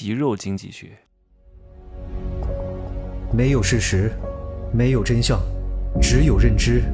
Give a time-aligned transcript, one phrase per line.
[0.00, 0.96] 皮肉经济学。
[3.32, 4.12] 没有事实，
[4.72, 5.40] 没有真相，
[6.00, 6.84] 只有认知，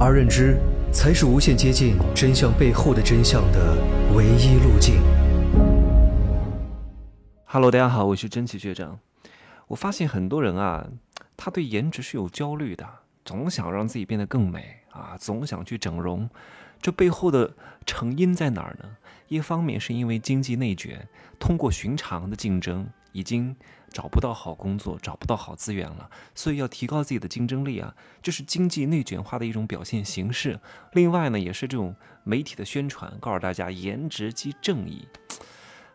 [0.00, 0.58] 而认知
[0.92, 3.76] 才是无限接近真相背后的真相的
[4.16, 5.00] 唯一路径。
[7.44, 8.98] Hello，大家好，我是真奇学长。
[9.68, 10.88] 我发现很多人啊，
[11.36, 12.84] 他对颜值是有焦虑的，
[13.24, 16.28] 总想让自己变得更美啊，总想去整容。
[16.82, 17.54] 这背后的
[17.86, 18.96] 成因在哪儿呢？
[19.30, 21.08] 一方面是因为经济内卷，
[21.38, 23.54] 通过寻常的竞争已经
[23.88, 30.58] 找不到好工作，找不到好资源了，所以要提高自己的竞争力啊，这是经济内卷化的一种表现形式。
[30.94, 35.06] 另外呢，也是这种媒体的宣传，告诉大家颜值即正义。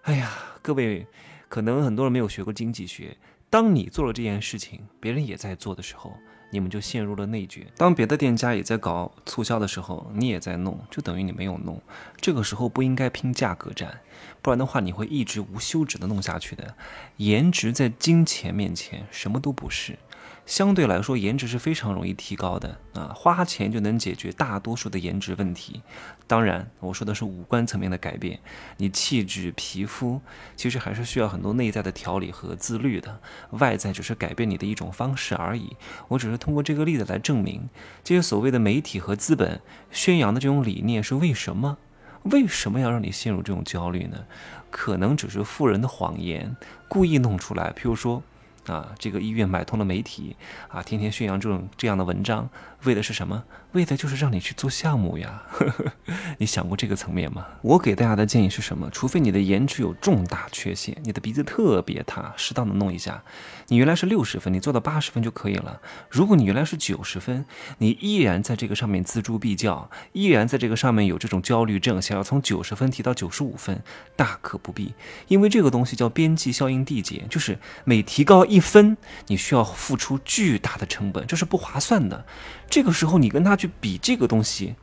[0.04, 0.32] 哎呀，
[0.62, 1.06] 各位，
[1.50, 3.18] 可能很多人没有学过经济学。
[3.50, 6.18] 当你做了这件事情，别人也在做的时候，
[6.50, 7.66] 你们就陷入了内卷。
[7.78, 11.82] 当别的店家也在搞促销的时候，你也在弄，就等于你没有弄。
[12.18, 14.02] 这个时候不应该拼价格战，
[14.42, 16.76] 不然的话你会一直无休止的弄下去的。
[17.18, 19.98] 颜值在金钱面前什么都不是。
[20.46, 25.82] 相对来说，颜值是非常容易提高的啊，花钱就能解决大多数的颜值问题。
[26.28, 28.40] 当然，我说的是五官层面的改变，
[28.78, 30.22] 你气质、皮肤
[30.56, 33.20] 其实还是需要很多内在的调理和自律的，
[33.52, 35.76] 外在只是改变你的一种方式而已。
[36.10, 37.68] 我只是通过这个例子来证明，
[38.04, 41.80] 这些所谓的媒体和资本宣扬的这种理念是为什么？
[42.26, 44.26] 为什么要让你陷入这种焦虑呢？
[44.70, 46.56] 可能只是富人的谎言，
[46.88, 47.72] 故意弄出来。
[47.74, 48.22] 譬如说。
[48.68, 50.36] 啊，这个医院买通了媒体，
[50.68, 52.50] 啊，天天宣扬这种这样的文章，
[52.84, 53.44] 为的是什么？
[53.74, 55.44] 为的就是让你去做项目呀。
[56.40, 57.46] 你想过这个层面吗？
[57.62, 58.90] 我给大家的建议是什么？
[58.90, 63.22] 除非你的颜值有重大缺陷，你的鼻子特别塌，适当的弄一下。
[63.68, 65.82] 你原来是六十分，你做到八十分就可以了。
[66.10, 67.46] 如果你原来是九十分，
[67.80, 73.82] 你依然在这个上面锱铢必较，依然在这个上面有这种焦虑症，想要从九十分提到九十五分，
[74.16, 74.94] 大可不必。
[75.28, 78.96] 因为这个东西叫边际效应递减，就是每提高一一分，
[79.28, 82.26] 你需要付出巨大的成本，这是不划算的。
[82.70, 84.76] 这个时候你跟他去比这个东西，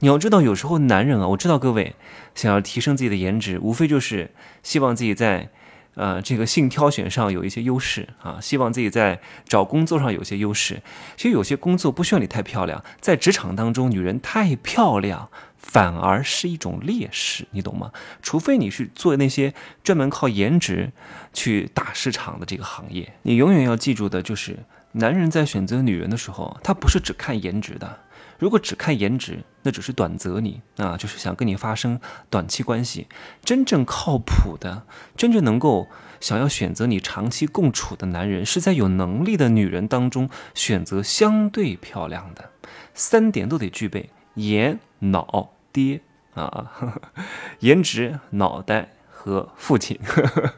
[0.00, 1.96] 你要知道，有时候男人啊，我知道各位
[2.34, 4.30] 想要提升自己的颜值，无非就是
[4.62, 5.48] 希望自己在。
[5.96, 9.18] 呃，这个性挑选上有一些优势啊，希望自己在
[9.48, 10.82] 找工作上有些优势。
[11.16, 17.90] 其实有些工作不需要你太漂亮，在职场当中，女人太漂亮反而是一种劣势，你懂吗？
[18.20, 20.92] 除非你是做那些专门靠颜值
[21.32, 24.58] 去打市场的这个行业，你永远要记住的就是，
[24.98, 28.00] 男人在选择女人的时候，他不是只看颜值的。
[28.38, 33.06] 如果只看颜值，那只是短择你啊，就是想跟你发生短期关系。
[33.42, 34.86] 真正靠谱的，
[35.16, 35.88] 真正能够
[36.20, 42.50] 想要选择你长期共处的男人，是在有能力的女人当中选择相对漂亮的，
[42.94, 46.00] 三点都得具备：颜、脑、爹
[46.34, 46.72] 啊，
[47.60, 48.90] 颜值、脑袋
[49.26, 49.98] 和父亲，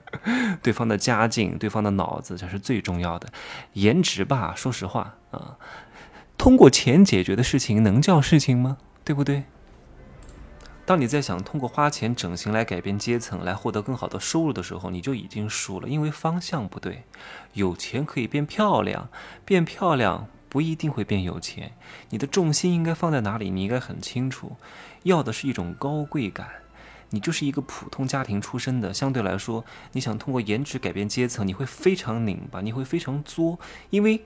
[0.62, 3.28] 对方的家境、对方的脑子才是最重要的。
[3.72, 5.56] 颜值吧，说实话啊。
[6.36, 8.76] 通过钱解决的事情能叫事情吗？
[9.04, 9.44] 对不对？
[10.84, 17.04] 当你在想通过花钱整形来改变阶层，来获得更好的收入的时候，你就已经输了，因为方向不对。
[17.54, 19.08] 有钱可以变漂亮，
[19.44, 21.72] 变漂亮不一定会变有钱。
[22.10, 23.50] 你的重心应该放在哪里？
[23.50, 24.56] 你应该很清楚，
[25.02, 26.48] 要的是一种高贵感。
[27.10, 33.58] 你就是一个普通家庭出身的，相对来说，你想通过颜值改变阶层，你会非常拧巴，你会非常作，
[33.90, 34.24] 因为。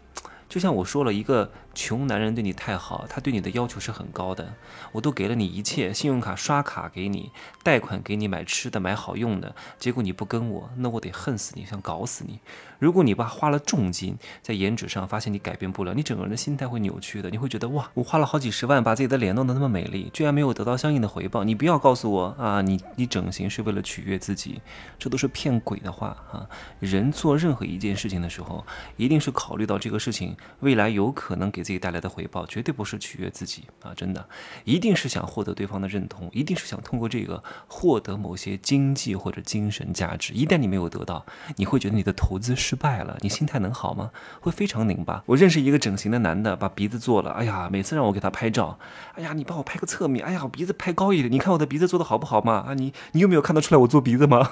[0.53, 4.53] 就像我说了，一个穷男人对你太好，他对你的要求是很高的。
[4.93, 7.31] 我都给了你一切，信用卡刷卡给你，
[7.63, 12.39] 贷款给你买吃的、买好用的，结果你不跟我，那我得恨死你，想搞死你。
[12.79, 17.31] 如果你爸花了重金在颜值上，发现你改变不了，你整个人的心态会扭曲的。
[17.31, 21.45] 你会觉得哇，我花了好几十万把自己的脸弄得那么美丽，居然没有得到相应的回报。
[21.45, 24.61] 你不要告诉我啊，你你整形是为了取悦自己，
[24.99, 26.47] 这都是骗鬼的话啊！
[26.79, 28.67] 人做任何一件事情的时候，
[28.99, 30.37] 一定是考虑到这个事情。
[30.61, 33.93] 未来有可能给自己带来的回报，绝对不是取悦自己啊！
[33.97, 34.29] 真的，
[34.65, 40.33] 一定是想获得对方的认同，一定是想通过这个获得某些经济或者精神价值。
[40.33, 41.27] 一旦你没有得到，
[41.57, 44.11] 你会觉得你的投资失败了，你心态能好吗？
[44.41, 45.23] 会非常拧巴。
[45.27, 48.79] 我认识一个整形的男的，把鼻子做了，哎呀，每次让我给他拍照，
[49.15, 52.65] 哎呀，你帮我拍个侧面，哎呀，我鼻子拍高一点，你看我的鼻子做的好不好嘛？
[52.69, 54.49] 啊，你你有没有看得出来我做鼻子吗？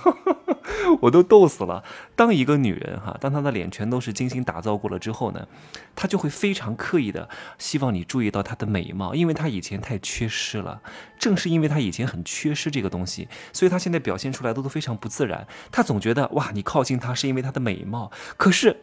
[1.02, 1.82] 我都逗死了。
[2.14, 5.46] 当一个女人哈，当她的脸全都是精心打造过了之后呢，
[5.94, 7.28] 她就会非常刻意的
[7.58, 10.80] 希望你注意到她的美貌，因为她以前太缺失了。
[11.18, 15.46] 正是因为她以前很缺失这个东西，所以她现在表现出来的都非常不自然。
[15.70, 18.78] 她总觉得哇，你靠近她是因为她的美貌，可是。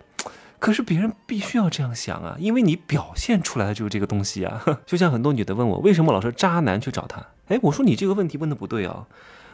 [0.59, 4.59] 可是别人必须要这样想啊，因为你表现出来的就是这个东西啊。
[4.87, 7.23] 就像很多女的问我，为什么老是渣男去找她？
[7.49, 9.05] 哎，我说你这个问题问的不对啊。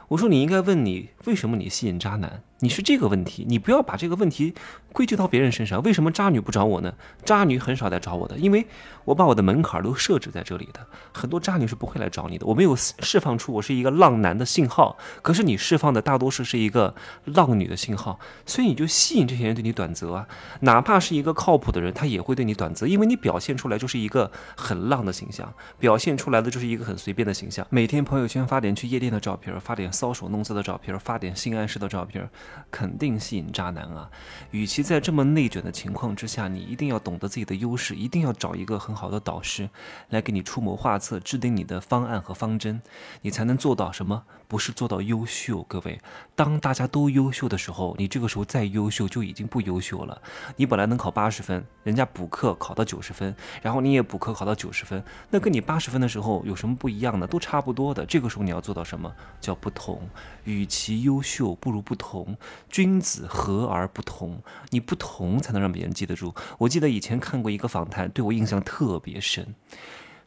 [0.09, 2.43] 我说你应该问你为什么你吸引渣男？
[2.63, 4.53] 你是这个问题，你不要把这个问题
[4.93, 5.83] 归咎到别人身上。
[5.83, 6.93] 为什么渣女不找我呢？
[7.25, 8.65] 渣女很少来找我的，因为
[9.03, 10.79] 我把我的门槛都设置在这里的。
[11.11, 12.45] 很多渣女是不会来找你的。
[12.45, 16.95] 我没有释放出我是一个浪男的信号，可是你释放的大多数是一个
[17.25, 20.25] 浪女的信号，所以你就吸引这些人对你短择啊。
[20.61, 27.67] 哪怕是一个靠谱的人，他也会对你短择，因为你表现出来就是一个很浪的形象，表现出来的就是一个很随便的形象。
[27.69, 32.29] 每天朋友圈发点去夜店的照片，发点搔首弄姿的照片，发点性暗示的照片。
[32.71, 34.09] 肯定吸引渣男啊！
[34.51, 39.69] 与其在这么内卷的情况之下，你一定要懂得自己的优势，一定要找一个很好的导师
[40.09, 42.81] 来给你出谋划策，制定你的方案和方针，
[43.21, 44.23] 你才能做到什么？
[44.47, 45.63] 不是做到优秀。
[45.63, 45.99] 各位，
[46.35, 50.21] 当大家都优秀的时候，你这个时候再优秀就已经不优秀了。
[50.55, 57.25] 你本来能考八十分，人家补课考到九十分，然后你也补课考到九十分，那跟你八十分的时候有什么不一样呢？
[57.25, 58.05] 都差不多的。
[58.05, 59.11] 这个时候你要做到什么？
[59.41, 60.07] 叫不同。
[60.43, 62.37] 与其优秀，不如不同。
[62.69, 66.33] 君子和而不同，你不同才能让别人记得住。
[66.57, 69.55] 我记得以前看过一个访谈，对我印象特别深，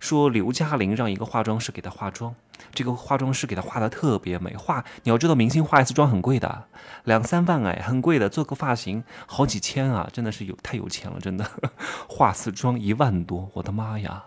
[0.01, 2.35] 说刘嘉玲让一个化妆师给她化妆，
[2.73, 4.55] 这个化妆师给她化的特别美。
[4.57, 6.65] 化你要知道，明星化一次妆很贵的，
[7.05, 8.29] 两三万哎，很贵的。
[8.29, 11.51] 做个发型好几千啊，真的是有太有钱了，真的。
[12.09, 14.25] 化次妆一万多，我的妈呀！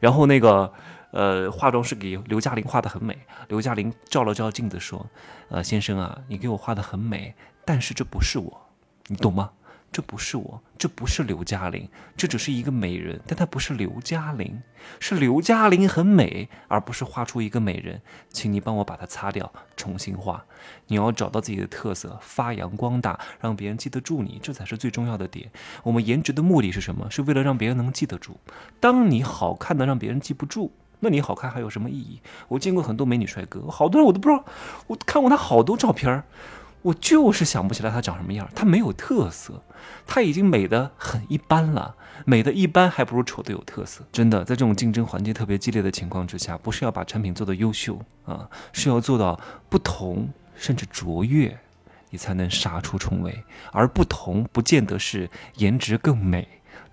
[0.00, 0.72] 然后那个。
[1.12, 3.18] 呃，化妆师给刘嘉玲画的很美。
[3.48, 5.06] 刘嘉玲照了照镜子说
[5.50, 7.34] ：“呃，先生啊，你给我画的很美，
[7.64, 8.68] 但是这不是我，
[9.08, 9.50] 你懂吗？
[9.92, 14.62] 这不是我，这不是刘嘉玲，这只是一个美人，但她不是刘嘉玲，
[15.00, 18.00] 是刘嘉玲很美，而不是画出一个美人。
[18.28, 20.44] 请你帮我把它擦掉，重新画。
[20.86, 25.50] 你要找到自己的特色，发扬光大，让别人记得住你，这才是最重要的点。
[25.82, 27.10] 我们颜值的目的是什么？
[27.10, 28.38] 是为了让别人能记得住。
[28.78, 32.20] 当你好看的让别人记不住。”那你好看还有什么意义？
[32.48, 34.44] 我见过很多美女帅哥，好多人我都不知道，
[34.86, 36.22] 我看过他好多照片
[36.82, 38.48] 我就是想不起来他长什么样。
[38.54, 39.62] 他没有特色，
[40.06, 41.94] 他已经美的很一般了，
[42.24, 44.02] 美的一般还不如丑的有特色。
[44.10, 49.38] 真的，在这种竞争环境特别激烈的情况之下，不是要把产品做的优秀啊，是要做到
[49.68, 51.58] 不同甚至卓越，
[52.08, 53.44] 你才能杀出重围。
[53.72, 56.48] 而不同不见得是颜值更美。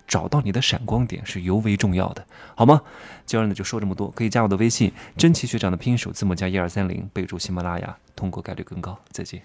[0.08, 2.26] 找到你的闪光点是尤为重要的，
[2.56, 2.82] 好吗？
[3.26, 8.98] 今儿呢就说这么多，可以加我的微信，真奇学长的拼音首字母加一二三零，备注喜马拉雅，通过概率更高。
[9.12, 9.42] 再见。